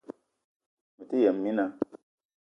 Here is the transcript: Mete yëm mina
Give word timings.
Mete 0.95 1.15
yëm 1.23 1.37
mina 1.41 1.65